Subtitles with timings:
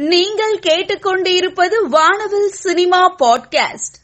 [0.00, 3.96] நீங்கள் கேட்டுக்கொண்டிருப்பது வானவில் சினிமா பாட்காஸ்ட்.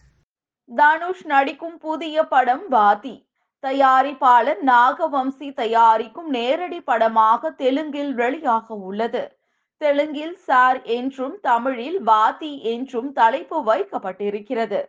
[0.77, 3.27] தனுஷ் நடிக்கும் புதிய படம் வாதி.
[3.63, 9.37] தயாரிப்பாளர் நாகவம்சி தயாரிக்கும் நேரடி படமாக தெலுங்கில் வெளியாக உள்ளது.
[9.77, 14.85] தெலுங்கில் சார் என்றும் தமிழில் வாதி என்றும் தலைப்பு வைக்கப்பட்டிருக்கிறது.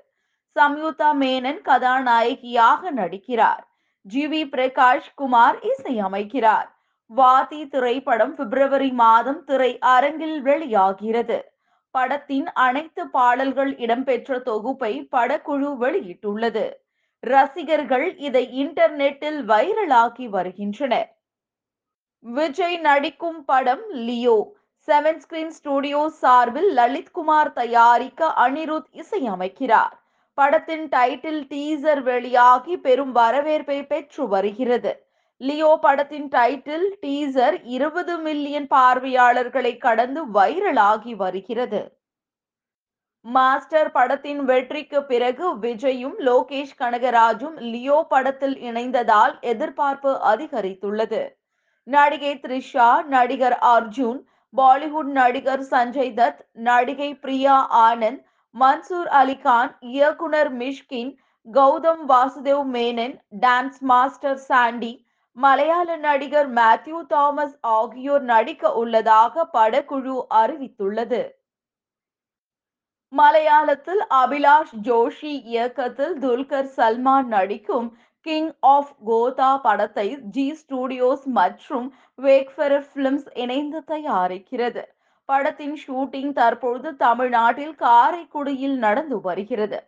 [0.60, 3.64] சம்யுதா மேனன் கதாநாயகியாக நடிக்கிறார்.
[4.02, 6.74] ஜி வி பிரகாஷ் குமார் இசையமைக்கிறார்.
[7.08, 11.54] வாதி திரைப்படம் பிப்ரவரி மாதம் திரை அரங்கில் வெளியாகிறது.
[11.92, 16.72] படத்தின் அனைத்து பாடல்கள் இடம்பெற்ற தொகுப்பை படக்குழு வெளியிட்டுள்ளது.
[17.20, 21.20] ரசிகர்கள் இதை இன்டர்நெட்டில் வைரலாக்கி வருகின்றனர்.
[22.20, 24.52] விஜய் நடிக்கும் படம் லியோ.
[24.88, 29.94] செவன் ஸ்கிரீன் ஸ்டுடியோ சார்பில் லலித்குமார் தயாரிக்க அனிருத் இசையமைக்கிறார்.
[30.34, 35.05] படத்தின் டைட்டில் டீசர் வெளியாகி பெரும் வரவேற்பை பெற்று வருகிறது.
[35.42, 41.82] லியோ படத்தின் டைட்டில் டீசர் இருபது மில்லியன் பார்வையாளர்களை கடந்து வைரலாகி வருகிறது.
[43.26, 51.22] மாஸ்டர் படத்தின் வெற்றிக்கு பிறகு விஜயும் லோகேஷ் கனகராஜும் லியோ படத்தில் இணைந்ததால் எதிர்பார்ப்பு அதிகரித்துள்ளது.
[51.88, 54.20] நடிகை த்ரிஷா நடிகர் அர்ஜுன்
[54.54, 58.22] பாலிவுட் நடிகர் சஞ்சய் தத் நடிகை பிரியா ஆனந்த்
[58.56, 61.12] மன்சூர் அலிகான் இயக்குனர் மிஷ்கின்
[61.48, 64.94] கௌதம் வாசுதேவ் மேனன் டான்ஸ் மாஸ்டர் சாண்டி
[65.38, 71.24] மலையாள நடிகர் மேத்யூ தாமஸ் ஆகியோர் நடிக்க உள்ளதாக படக்குழு அறிவித்துள்ளது.
[73.14, 77.88] மலையாளத்தில் அபிலாஷ் ஜோஷி இயக்கத்தில் துல்கர் சல்மான் நடிக்கும்
[78.26, 81.88] கிங் ஆஃப் கோதா படத்தை ஜி ஸ்டுடியோஸ் மற்றும்
[82.22, 84.84] வேக்ஃபெரர் பிலிம்ஸ் இணைந்து தயாரிக்கிறது.
[85.30, 89.82] படத்தின் ஷூட்டிங் தற்பொழுது தமிழ்நாட்டில் காரைக்குடியில் நடந்து வருகிறது.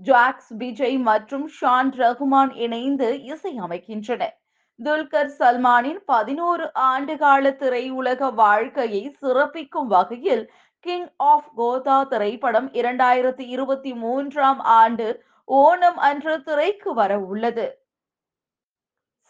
[0.00, 4.36] ஜாக்ஸ் விஜய் மற்றும் ஷான் ரகுமான் இணைந்து இசையமைக்கின்றனர்.
[4.84, 14.60] துல்கர் சல்மானின் பதினோரு ஆண்டுகால திரையுலக வாழ்க்கையை சிறப்பிக்கும் வகையில் கிங் ஆஃப் கோதா திரைப்படம் இரண்டாயிரத்தி இருபத்தி மூன்றாம்
[14.60, 17.66] ஆண்டு ஓணம் அன்று திரைக்கு வர உள்ளது.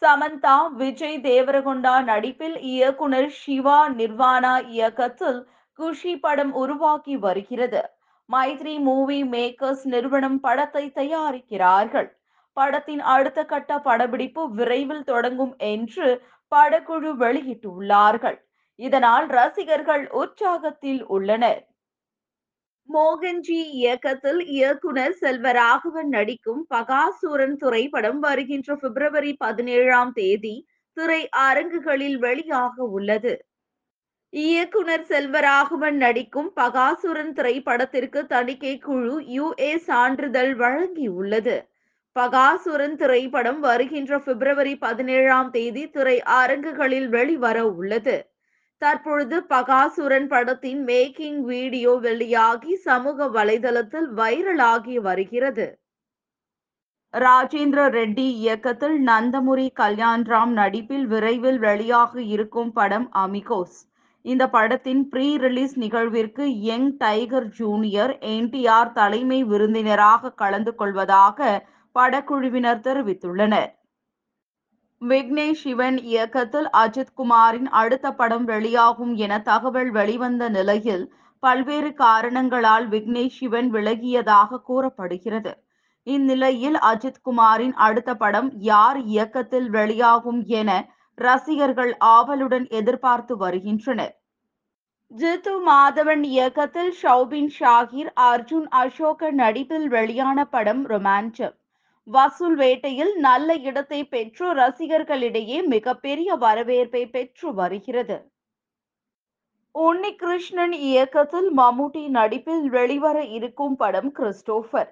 [0.01, 7.81] சமந்தா விஜய் தேவரகொண்டா நடிப்பில் இயக்குனர் சிவா நிர்வாணா இயக்கத்தில் குஷி படம் உருவாக்கி வருகிறது.
[8.31, 12.16] மைத்ரி மூவி மேக்கர்ஸ் நிறுவனம் படத்தை தயாரிக்கிறார்கள்.
[12.57, 16.07] படத்தின் அடுத்த கட்ட படப்பிடிப்பு விரைவில் தொடங்கும் என்று
[16.51, 18.37] படக்குழு வெளியிட்டுள்ளார்கள்.
[18.79, 21.61] இதனால் ரசிகர்கள் உற்சாகத்தில் உள்ளனர்.
[22.89, 30.55] மோகன்ஜி இயக்கத்தில் இயக்குனர் செல்வராகவன் நடிக்கும் பகாசூரன் திரைப்படம் வருகின்ற பிப்ரவரி பதினேழாம் தேதி
[30.97, 33.33] திரை அரங்குகளில் வெளியாக உள்ளது.
[34.33, 41.55] இயக்குனர் செல்வராகவன் நடிக்கும் பகாசுரன் திரைப்படத்திற்கு தணிக்கை குழு யுஏ சான்றிதழ் வழங்கியுள்ளது.
[42.17, 48.15] பகாசுரன் திரைப்படம் வருகின்ற பிப்ரவரி பதினேழாம் தேதி திரை அரங்குகளில் வெளிவர உள்ளது.
[48.81, 55.67] தற்பொழுது பகாசுரன் படத்தின் மேக்கிங் வீடியோ வெளியாகி சமூக வலைதளத்தில் வைரலாகி வருகிறது.
[57.13, 63.77] ராஜேந்திர ரெட்டி இயக்கத்தில் நந்தமுரி கல்யாண்ராம் நடிப்பில் விரைவில் வெளியாக இருக்கும் படம் அமிகோஸ்.
[64.25, 71.39] இந்த படத்தின் ப்ரீ ரிலீஸ் நிகழ்விற்கு யங் டைகர் ஜூனியர் என்டிஆர் தலைமை விருந்தினராக கலந்து கொள்வதாக
[71.97, 73.69] படக்குழுவினர் தெரிவித்துள்ளனர்.
[75.01, 81.05] விக்னேஷ் சிவன் இயக்கத்தில் அஜித் குமாரின் அடுத்த படம் வெளியாகும் என தகவல் வெளிவந்த நிலையில்
[81.43, 85.51] பல்வேறு காரணங்களால் விக்னேஷ் சிவன் விலகியதாக கூறப்படுகிறது.
[86.07, 90.71] இந்நிலையில் அஜித் குமாரின் அடுத்த படம் யார் இயக்கத்தில் வெளியாகும் என
[91.17, 94.13] ரசிகர்கள் ஆவலுடன் எதிர்பார்த்து வருகின்றனர்.
[95.11, 101.55] ஜித்து மாதவன் இயக்கத்தில் ஷௌபின் ஷாகிர் அர்ஜுன் அசோக நடிப்பில் வெளியான படம் ரொமான்சம்
[102.07, 108.17] வசூல் வேட்டையில் நல்ல இடத்தை பெற்று ரசிகர்களிடையே மிகப்பெரிய வரவேற்பை பெற்று வருகிறது.
[109.75, 114.89] உன்னிகிருஷ்ணன் இயக்கத்தில் மம்முட்டி நடிப்பில் வெளிவர இருக்கும் படம் கிறிஸ்டோபர்.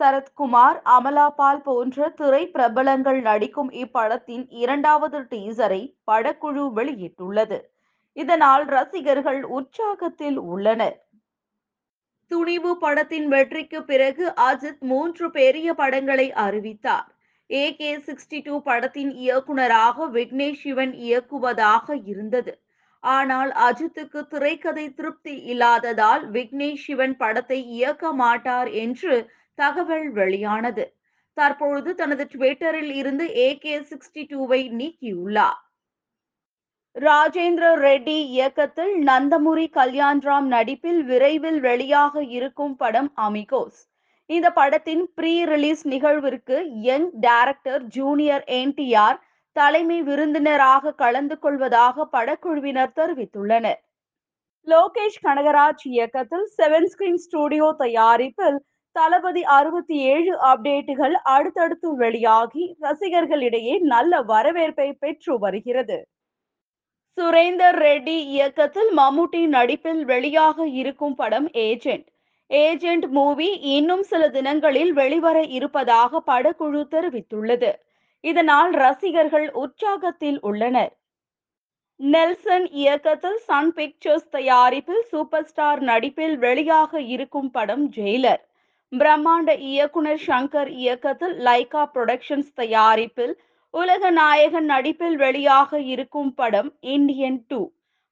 [0.00, 7.60] சரத்குமார் அமலாபால் போன்ற திரை பிரபலங்கள் நடிக்கும் இப்படத்தின் இரண்டாவது டீசரை படக்குழு வெளியிட்டுள்ளது.
[8.12, 11.05] இதனால் ரசிகர்கள் உற்சாகத்தில் உள்ளனர்.
[12.30, 17.08] துணிவு படத்தின் வெற்றிக்கு பிறகு அஜித் மூன்று பெரிய படங்களை அறிவித்தார்.
[17.50, 22.54] ஏ கே சிக்ஸ்டி டூ படத்தின் இயக்குனராக விக்னேஷ் சிவன் இயக்குவதாக இருந்தது.
[23.00, 30.86] ஆனால் அஜித்துக்கு திரைக்கதை திருப்தி இல்லாததால் விக்னேஷ் சிவன் படத்தை இயக்க மாட்டார் என்று தகவல் வெளியானது.
[31.36, 35.60] தற்பொழுது தனது ட்விட்டரில் இருந்து ஏ கே சிக்ஸ்டி டூவை நீக்கியுள்ளார்.
[36.96, 43.80] ராஜேந்திர ரெட்டி இயக்கத்தில் நந்தமுரி கல்யாண்ராம் நடிப்பில் விரைவில் வெளியாக இருக்கும் படம் அமிகோஸ்.
[44.30, 46.56] இந்த படத்தின் ப்ரீ ரிலீஸ் நிகழ்விற்கு
[46.86, 49.20] யங் டைரக்டர் ஜூனியர் என்டிஆர்
[49.56, 53.80] தலைமை விருந்தினராக கலந்து கொள்வதாக படக்குழுவினர் தெரிவித்துள்ளனர்.
[54.66, 58.60] லோகேஷ் கனகராஜ் இயக்கத்தில் செவன் ஸ்கிரீன் ஸ்டுடியோ தயாரிப்பில்
[58.96, 65.98] தளபதி அறுபத்தி ஏழு அப்டேட்டுகள் அடுத்தடுத்து வெளியாகி ரசிகர்களிடையே நல்ல வரவேற்பை பெற்று வருகிறது.
[67.18, 72.08] சுரேந்தர் ரெட்டி இயக்கத்தில் மம்முட்டி நடிப்பில் வெளியாக இருக்கும் படம் ஏஜென்ட்
[72.50, 77.70] ஏஜென்ட் மூவி இன்னும் சில தினங்களில் வெளிவர இருப்பதாக படக்குழு தெரிவித்துள்ளது.
[78.24, 80.92] இதனால் ரசிகர்கள் உற்சாகத்தில் உள்ளனர்.
[82.00, 88.42] நெல்சன் இயக்கத்தில் சன் பிக்சர்ஸ் தயாரிப்பில் சூப்பர் ஸ்டார் நடிப்பில் வெளியாக இருக்கும் படம் ஜெயிலர்
[88.92, 93.34] பிரம்மாண்ட இயக்குனர் சங்கர் இயக்கத்தில் லைகா புரொடக்ஷன்ஸ் தயாரிப்பில்
[93.74, 97.60] உலக நாயகன் நடிப்பில் வெளியாக இருக்கும் படம் இந்தியன் டூ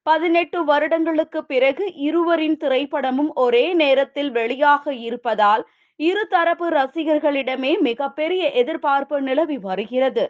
[0.06, 5.62] பதினெட்டு வருடங்களுக்கு பிறகு இருவரின் திரைப்படமும் ஒரே நேரத்தில் வெளியாக இருப்பதால்
[6.00, 10.26] இருதரப்பு ரசிகர்களிடமே மிகப்பெரிய எதிர்பார்ப்பு நிலவி வருகிறது.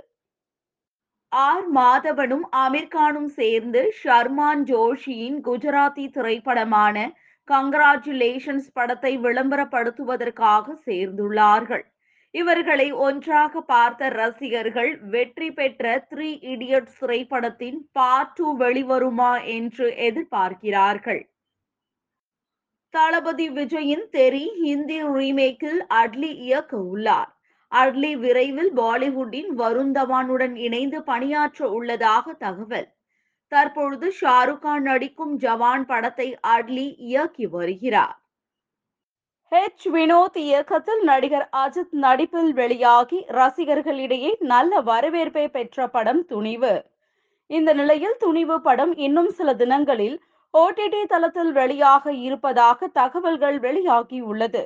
[1.33, 7.07] ஆர் மாதவனும் அமீர்கானும் சேர்ந்து ஷர்மான் ஜோஷியின் குஜராத்தி திரைப்படமான
[7.49, 11.85] கங்கராச்சுலேஷன்ஸ் படத்தை விளம்பரப்படுத்துவதற்காக சேர்ந்துள்ளார்கள்.
[12.35, 21.23] இவர்களை ஒன்றாக பார்த்த ரசிகர்கள் வெற்றி பெற்ற த்ரீ இடியட்ஸ் திரைப்படத்தின் பார்ட் டூ வெளிவருமா என்று எதிர்பார்க்கிறார்கள்.
[22.91, 27.31] தளபதி விஜயின் தெரி ஹிந்தி ரீமேக்கில் அட்லி இயக்க உள்ளார்
[27.73, 32.89] அட்லி விரைவில் பாலிவுட்டின் வருண் தவானுடன் இணைந்து பணியாற்ற உள்ளதாக தகவல்.
[33.49, 38.19] தற்பொழுது ஷாருக் கான் நடிக்கும் ஜவான் படத்தை அட்லி இயக்கி வருகிறார்.
[39.55, 46.73] ஹெச் வினோத் இயக்கத்தில் நடிகர் அஜித் நடிப்பில் வெளியாகி ரசிகர்களிடையே நல்ல வரவேற்பை பெற்ற படம் துணிவு.
[47.47, 50.17] இந்த நிலையில் துணிவு படம் இன்னும் சில தினங்களில்
[50.55, 54.65] ஓடிடி தளத்தில் வெளியாக இருப்பதாக தகவல்கள் வெளியாகி உள்ளது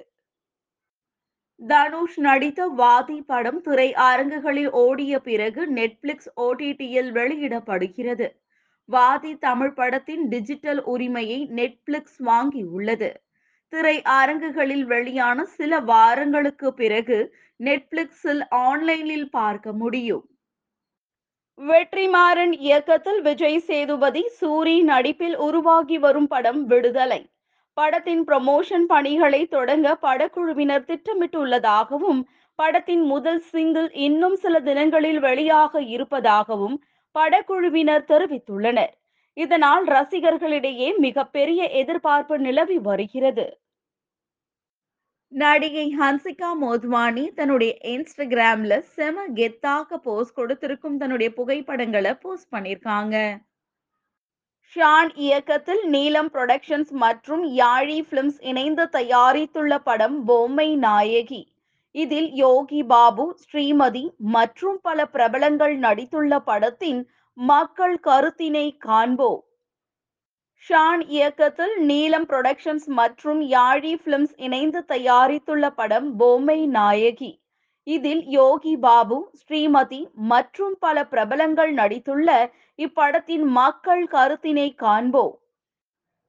[1.60, 8.28] தனுஷ் நடித்த வாதி படம் திரை அரங்குகளில் ஓடிய பிறகு நெட்ஃபிளிக்ஸ் ஓடிடியில் வெளியிடப்படுகிறது.
[8.84, 13.10] வாதி தமிழ் படத்தின் டிஜிட்டல் உரிமையை நெட்ஃபிளிக்ஸ் வாங்கியுள்ளது.
[13.72, 17.18] திரை அரங்குகளில் வெளியான சில வாரங்களுக்கு பிறகு
[17.60, 20.24] நெட்ஃபிளிக்ஸில் ஆன்லைனில் பார்க்க முடியும்.
[21.58, 27.20] வெற்றிமாறன் இயக்கத்தில் விஜய் சேதுபதி சூரி நடிப்பில் உருவாகி வரும் படம் விடுதலை.
[27.76, 32.20] படத்தின் ப்ரமோஷன் பணிகளை தொடங்க படக்குழுவினர் திட்டமிட்டுள்ளதாகவும்
[32.58, 36.76] படத்தின் முதல் சிங்கிள் இன்னும் சில தினங்களில் வெளியாக இருப்பதாகவும்
[37.14, 38.94] படக்குழுவினர் தெரிவித்துள்ளனர்.
[39.38, 43.46] இதனால் ரசிகர்களிடையே மிகப்பெரிய எதிர்பார்ப்பு நிலவி வருகிறது.
[45.32, 53.16] நடிகை ஹன்சிகா மோத்வானி தன்னுடைய இன்ஸ்டாகிராம்ல செம கெத்தாக போஸ்ட் கொடுத்திருக்கும் தன்னுடைய புகைப்படங்களை போஸ்ட் பண்ணிருக்காங்க
[54.76, 61.42] ஷான் இயக்கத்தில் நீலம் புரொடக்ஷன்ஸ் மற்றும் யாழி பிலிம்ஸ் இணைந்து தயாரித்துள்ள படம் பொம்மை நாயகி.
[61.94, 64.04] இதில் யோகி பாபு ஸ்ரீமதி
[64.34, 67.00] மற்றும் பல பிரபலங்கள் நடித்துள்ள படத்தின்
[67.38, 69.28] மக்கள் கருத்தினை காண்போ
[70.64, 77.30] ஷான் இயக்கத்தில் நீலம் புரொடக்ஷன்ஸ் மற்றும் யாழி பிலிம்ஸ் இணைந்து தயாரித்துள்ள படம் பொம்மை நாயகி.
[77.86, 85.26] இதில் யோகி பாபு ஸ்ரீமதி மற்றும் பல பிரபலங்கள் நடித்துள்ள இப்படத்தின் மக்கள் கருத்தினை காண்போ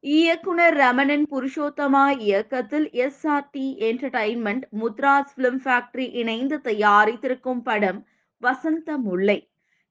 [0.03, 8.01] இயக்குனர் ரமணன் புருஷோத்தமா இயக்கத்தில் S R T entertainment Mudras film factory இணைந்து தயாரித்திருக்கும் படம்
[8.43, 9.39] வசந்த முல்லை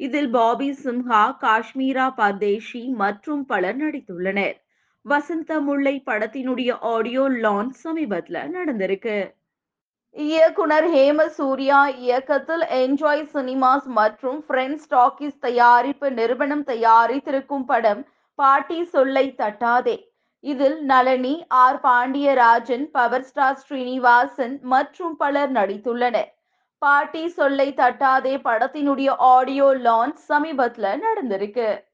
[0.01, 4.57] இதில் பாபி சிம்ஹா காஷ்மீரா பர்தேஷி மற்றும் பலர் நடித்துள்ளனர்.
[5.07, 9.17] வசந்த முல்லை படத்தினுடைய ஆடியோ லான்ச் சமீபத்துல நடந்திருக்கு.
[10.17, 18.03] இயக்குனர் ஹேம சூர்யா இயக்கத்தில் என்ஜாய் சினிமாஸ் மற்றும் ஃப்ரெண்ட்ஸ் டாக்கிஸ் தயாரிப்பு நிறுவனம் தயாரித்திருக்கும் படம்
[18.39, 19.97] பாட்டி சொல்லை தட்டாதே.
[20.45, 26.31] இதில் Nalini R Pandiarajan power star Srinivasan மற்றும் பலர் நடித்துள்ளனர்.
[26.79, 31.88] பாட்டி சொல்லை தட்டாதே படத்தினுடைய ஆடியோ லான்ச் சமீபத்துல நடந்திருக்கு.